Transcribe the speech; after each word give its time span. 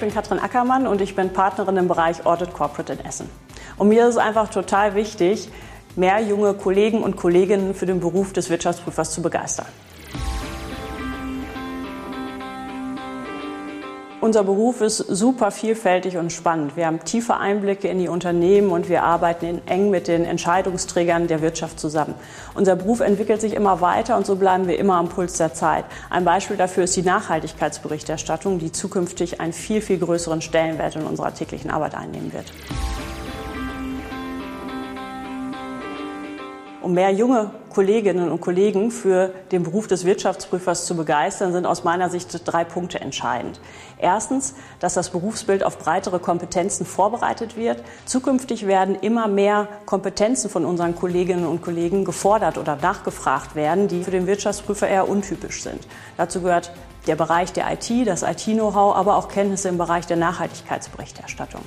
bin 0.00 0.12
Katrin 0.12 0.38
Ackermann 0.38 0.86
und 0.86 1.00
ich 1.00 1.14
bin 1.14 1.32
Partnerin 1.32 1.76
im 1.76 1.88
Bereich 1.88 2.24
Audit 2.26 2.52
Corporate 2.52 2.92
in 2.92 3.00
Essen. 3.00 3.28
Und 3.76 3.88
mir 3.88 4.04
ist 4.08 4.14
es 4.14 4.16
einfach 4.18 4.48
total 4.48 4.94
wichtig, 4.94 5.48
mehr 5.96 6.20
junge 6.20 6.54
Kollegen 6.54 7.02
und 7.02 7.16
Kolleginnen 7.16 7.74
für 7.74 7.86
den 7.86 8.00
Beruf 8.00 8.32
des 8.32 8.50
Wirtschaftsprüfers 8.50 9.12
zu 9.12 9.22
begeistern. 9.22 9.66
Unser 14.26 14.42
Beruf 14.42 14.80
ist 14.80 14.96
super 14.96 15.52
vielfältig 15.52 16.16
und 16.16 16.32
spannend. 16.32 16.76
Wir 16.76 16.86
haben 16.86 16.98
tiefe 17.04 17.36
Einblicke 17.36 17.86
in 17.86 18.00
die 18.00 18.08
Unternehmen 18.08 18.72
und 18.72 18.88
wir 18.88 19.04
arbeiten 19.04 19.62
eng 19.66 19.88
mit 19.90 20.08
den 20.08 20.24
Entscheidungsträgern 20.24 21.28
der 21.28 21.42
Wirtschaft 21.42 21.78
zusammen. 21.78 22.14
Unser 22.56 22.74
Beruf 22.74 22.98
entwickelt 22.98 23.40
sich 23.40 23.54
immer 23.54 23.80
weiter 23.80 24.16
und 24.16 24.26
so 24.26 24.34
bleiben 24.34 24.66
wir 24.66 24.80
immer 24.80 24.96
am 24.96 25.08
Puls 25.08 25.34
der 25.34 25.54
Zeit. 25.54 25.84
Ein 26.10 26.24
Beispiel 26.24 26.56
dafür 26.56 26.82
ist 26.82 26.96
die 26.96 27.02
Nachhaltigkeitsberichterstattung, 27.02 28.58
die 28.58 28.72
zukünftig 28.72 29.40
einen 29.40 29.52
viel, 29.52 29.80
viel 29.80 30.00
größeren 30.00 30.40
Stellenwert 30.40 30.96
in 30.96 31.04
unserer 31.04 31.32
täglichen 31.32 31.70
Arbeit 31.70 31.94
einnehmen 31.94 32.32
wird. 32.32 32.46
Um 36.82 36.94
mehr 36.94 37.12
junge 37.12 37.52
Kolleginnen 37.76 38.30
und 38.30 38.40
Kollegen 38.40 38.90
für 38.90 39.34
den 39.52 39.62
Beruf 39.62 39.86
des 39.86 40.06
Wirtschaftsprüfers 40.06 40.86
zu 40.86 40.96
begeistern, 40.96 41.52
sind 41.52 41.66
aus 41.66 41.84
meiner 41.84 42.08
Sicht 42.08 42.40
drei 42.46 42.64
Punkte 42.64 43.02
entscheidend. 43.02 43.60
Erstens, 43.98 44.54
dass 44.80 44.94
das 44.94 45.10
Berufsbild 45.10 45.62
auf 45.62 45.76
breitere 45.76 46.18
Kompetenzen 46.18 46.86
vorbereitet 46.86 47.54
wird. 47.58 47.84
Zukünftig 48.06 48.66
werden 48.66 48.94
immer 48.94 49.28
mehr 49.28 49.68
Kompetenzen 49.84 50.48
von 50.48 50.64
unseren 50.64 50.96
Kolleginnen 50.96 51.44
und 51.44 51.60
Kollegen 51.60 52.06
gefordert 52.06 52.56
oder 52.56 52.76
nachgefragt 52.76 53.54
werden, 53.54 53.88
die 53.88 54.04
für 54.04 54.10
den 54.10 54.26
Wirtschaftsprüfer 54.26 54.88
eher 54.88 55.06
untypisch 55.06 55.62
sind. 55.62 55.86
Dazu 56.16 56.40
gehört 56.40 56.72
der 57.06 57.16
Bereich 57.16 57.52
der 57.52 57.70
IT, 57.70 58.06
das 58.06 58.22
IT-Know-how, 58.22 58.96
aber 58.96 59.16
auch 59.16 59.28
Kenntnisse 59.28 59.68
im 59.68 59.76
Bereich 59.76 60.06
der 60.06 60.16
Nachhaltigkeitsberichterstattung. 60.16 61.60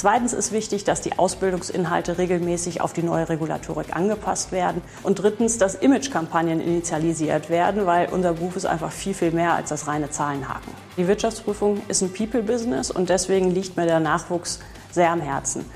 Zweitens 0.00 0.32
ist 0.32 0.50
wichtig, 0.50 0.84
dass 0.84 1.02
die 1.02 1.18
Ausbildungsinhalte 1.18 2.16
regelmäßig 2.16 2.80
auf 2.80 2.94
die 2.94 3.02
neue 3.02 3.28
Regulatorik 3.28 3.94
angepasst 3.94 4.50
werden. 4.50 4.80
Und 5.02 5.16
drittens, 5.16 5.58
dass 5.58 5.74
Imagekampagnen 5.74 6.58
initialisiert 6.58 7.50
werden, 7.50 7.84
weil 7.84 8.08
unser 8.08 8.32
Beruf 8.32 8.56
ist 8.56 8.64
einfach 8.64 8.92
viel, 8.92 9.12
viel 9.12 9.30
mehr 9.30 9.52
als 9.52 9.68
das 9.68 9.88
reine 9.88 10.08
Zahlenhaken. 10.08 10.72
Die 10.96 11.06
Wirtschaftsprüfung 11.06 11.82
ist 11.88 12.00
ein 12.00 12.14
People-Business 12.14 12.90
und 12.90 13.10
deswegen 13.10 13.50
liegt 13.50 13.76
mir 13.76 13.84
der 13.84 14.00
Nachwuchs 14.00 14.60
sehr 14.90 15.10
am 15.10 15.20
Herzen. 15.20 15.66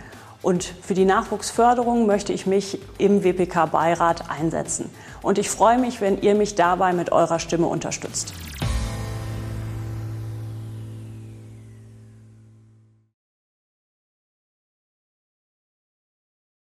Und 0.41 0.65
für 0.65 0.95
die 0.95 1.05
Nachwuchsförderung 1.05 2.07
möchte 2.07 2.33
ich 2.33 2.47
mich 2.47 2.79
im 2.97 3.25
WPK-Beirat 3.25 4.31
einsetzen. 4.31 4.89
Und 5.21 5.37
ich 5.37 5.51
freue 5.51 5.77
mich, 5.77 6.01
wenn 6.01 6.23
ihr 6.23 6.35
mich 6.35 6.55
dabei 6.55 6.95
mit 6.95 7.13
eurer 7.13 7.41
Stimme 7.41 7.67
unterstützt. 7.67 8.33